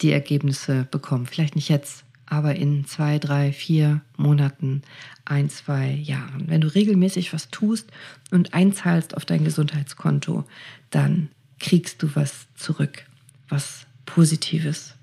die 0.00 0.12
Ergebnisse 0.12 0.86
bekommen. 0.90 1.26
Vielleicht 1.26 1.56
nicht 1.56 1.68
jetzt, 1.68 2.04
aber 2.26 2.56
in 2.56 2.86
zwei, 2.86 3.18
drei, 3.18 3.52
vier 3.52 4.00
Monaten, 4.16 4.82
ein, 5.24 5.50
zwei 5.50 5.90
Jahren. 5.90 6.44
Wenn 6.46 6.62
du 6.62 6.74
regelmäßig 6.74 7.32
was 7.32 7.50
tust 7.50 7.90
und 8.30 8.54
einzahlst 8.54 9.16
auf 9.16 9.24
dein 9.24 9.44
Gesundheitskonto, 9.44 10.44
dann 10.90 11.28
kriegst 11.58 12.02
du 12.02 12.10
was 12.14 12.46
zurück, 12.54 13.04
was 13.48 13.86
Positives. 14.06 14.94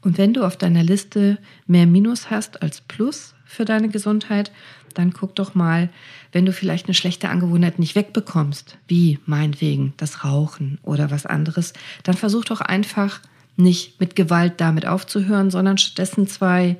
Und 0.00 0.18
wenn 0.18 0.34
du 0.34 0.44
auf 0.44 0.56
deiner 0.56 0.82
Liste 0.82 1.38
mehr 1.66 1.86
Minus 1.86 2.30
hast 2.30 2.62
als 2.62 2.80
Plus 2.80 3.34
für 3.44 3.64
deine 3.64 3.88
Gesundheit, 3.88 4.50
dann 4.94 5.12
guck 5.12 5.34
doch 5.34 5.54
mal, 5.54 5.88
wenn 6.32 6.46
du 6.46 6.52
vielleicht 6.52 6.86
eine 6.86 6.94
schlechte 6.94 7.28
Angewohnheit 7.28 7.78
nicht 7.78 7.94
wegbekommst, 7.94 8.78
wie 8.88 9.18
meinetwegen 9.26 9.94
das 9.96 10.24
Rauchen 10.24 10.78
oder 10.82 11.10
was 11.10 11.26
anderes, 11.26 11.72
dann 12.02 12.16
versuch 12.16 12.44
doch 12.44 12.60
einfach 12.60 13.20
nicht 13.56 14.00
mit 14.00 14.16
Gewalt 14.16 14.54
damit 14.58 14.86
aufzuhören, 14.86 15.50
sondern 15.50 15.78
stattdessen 15.78 16.26
zwei 16.26 16.76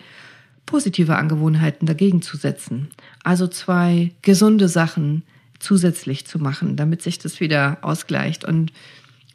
positive 0.67 1.17
Angewohnheiten 1.17 1.87
dagegen 1.87 2.23
zu 2.23 2.37
setzen. 2.37 2.89
Also 3.25 3.47
zwei 3.47 4.13
gesunde 4.23 4.69
Sachen 4.69 5.23
zusätzlich 5.59 6.27
zu 6.27 6.39
machen, 6.39 6.77
damit 6.77 7.03
sich 7.03 7.19
das 7.19 7.41
wieder 7.41 7.79
ausgleicht. 7.83 8.45
Und 8.45 8.73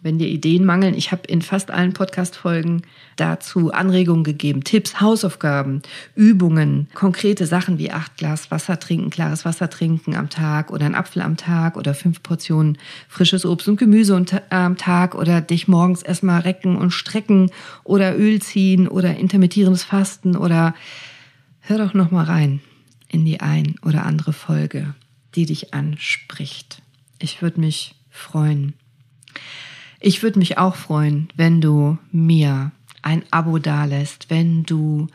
wenn 0.04 0.20
dir 0.20 0.28
Ideen 0.28 0.64
mangeln, 0.64 0.94
ich 0.94 1.12
habe 1.12 1.28
in 1.28 1.42
fast 1.42 1.72
allen 1.72 1.94
Podcast-Folgen 1.94 2.84
dazu 3.16 3.72
Anregungen 3.72 4.24
gegeben, 4.24 4.64
Tipps, 4.64 5.02
Hausaufgaben, 5.02 5.82
Übungen, 6.16 6.88
konkrete 6.94 7.48
Sachen 7.48 7.80
wie 7.80 7.92
acht 7.92 8.18
Glas 8.18 8.52
Wasser 8.52 8.80
trinken, 8.80 9.10
klares 9.10 9.44
Wasser 9.44 9.70
trinken 9.70 10.16
am 10.16 10.30
Tag 10.30 10.72
oder 10.72 10.86
ein 10.86 10.96
Apfel 10.96 11.22
am 11.22 11.36
Tag 11.36 11.78
oder 11.78 11.94
fünf 11.94 12.22
Portionen 12.22 12.78
frisches 13.08 13.46
Obst 13.46 13.68
und 13.68 13.78
Gemüse 13.78 14.24
am 14.50 14.78
Tag 14.78 15.16
oder 15.16 15.42
dich 15.42 15.68
morgens 15.68 16.04
erstmal 16.04 16.42
recken 16.42 16.76
und 16.76 16.92
strecken 16.92 17.50
oder 17.84 18.18
Öl 18.18 18.42
ziehen 18.42 18.88
oder 18.88 19.18
intermittierendes 19.18 19.84
Fasten 19.84 20.36
oder 20.36 20.76
hör 21.62 21.80
doch 21.80 21.94
noch 21.94 22.12
mal 22.12 22.26
rein 22.26 22.62
in 23.10 23.26
die 23.26 23.40
ein 23.40 23.76
oder 23.84 24.06
andere 24.06 24.34
Folge, 24.34 24.94
die 25.36 25.46
dich 25.46 25.74
anspricht. 25.74 26.82
Ich 27.20 27.42
würde 27.42 27.60
mich 27.60 27.96
freuen. 28.10 28.74
Ich 30.00 30.22
würde 30.24 30.40
mich 30.40 30.58
auch 30.58 30.76
freuen, 30.76 31.30
wenn 31.36 31.62
du 31.62 31.98
mir 32.12 32.72
ein 33.02 33.24
Abo 33.32 33.58
dalässt, 33.58 34.30
wenn 34.30 34.64
du 34.64 35.08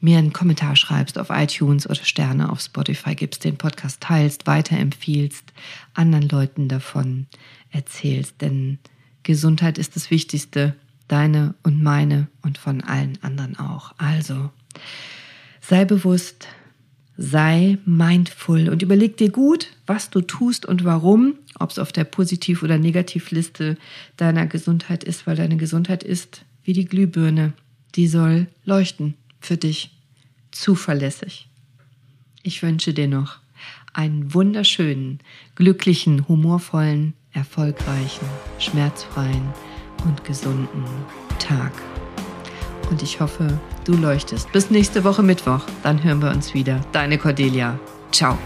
mir 0.00 0.18
einen 0.18 0.32
Kommentar 0.32 0.76
schreibst 0.76 1.18
auf 1.18 1.30
iTunes 1.30 1.88
oder 1.88 2.04
Sterne 2.04 2.50
auf 2.50 2.60
Spotify 2.60 3.14
gibst, 3.14 3.44
den 3.44 3.56
Podcast 3.56 4.00
teilst, 4.00 4.46
weiterempfiehlst, 4.46 5.52
anderen 5.94 6.28
Leuten 6.28 6.68
davon 6.68 7.26
erzählst. 7.70 8.40
Denn 8.40 8.78
Gesundheit 9.22 9.78
ist 9.78 9.96
das 9.96 10.10
Wichtigste, 10.10 10.74
deine 11.08 11.54
und 11.62 11.82
meine 11.82 12.28
und 12.42 12.58
von 12.58 12.82
allen 12.82 13.18
anderen 13.22 13.58
auch. 13.58 13.94
Also 13.98 14.50
sei 15.60 15.84
bewusst, 15.84 16.48
sei 17.16 17.78
mindful 17.84 18.68
und 18.68 18.82
überleg 18.82 19.16
dir 19.16 19.30
gut, 19.30 19.68
was 19.86 20.10
du 20.10 20.20
tust 20.20 20.66
und 20.66 20.84
warum, 20.84 21.34
ob 21.58 21.70
es 21.70 21.78
auf 21.78 21.92
der 21.92 22.04
Positiv- 22.04 22.62
oder 22.62 22.78
Negativliste 22.78 23.76
deiner 24.16 24.46
Gesundheit 24.46 25.04
ist, 25.04 25.26
weil 25.26 25.36
deine 25.36 25.56
Gesundheit 25.56 26.02
ist 26.02 26.44
wie 26.64 26.72
die 26.72 26.86
Glühbirne, 26.86 27.52
die 27.94 28.08
soll 28.08 28.48
leuchten 28.64 29.14
für 29.40 29.56
dich, 29.56 29.90
zuverlässig. 30.50 31.48
Ich 32.42 32.62
wünsche 32.62 32.92
dir 32.92 33.08
noch 33.08 33.38
einen 33.92 34.34
wunderschönen, 34.34 35.20
glücklichen, 35.54 36.26
humorvollen, 36.26 37.14
erfolgreichen, 37.32 38.26
schmerzfreien 38.58 39.52
und 40.04 40.24
gesunden 40.24 40.84
Tag. 41.38 41.72
Und 42.90 43.02
ich 43.02 43.20
hoffe, 43.20 43.58
du 43.84 43.94
leuchtest. 43.94 44.50
Bis 44.52 44.70
nächste 44.70 45.04
Woche 45.04 45.22
Mittwoch. 45.22 45.60
Dann 45.82 46.02
hören 46.02 46.22
wir 46.22 46.30
uns 46.30 46.54
wieder. 46.54 46.80
Deine 46.92 47.18
Cordelia. 47.18 47.78
Ciao. 48.12 48.38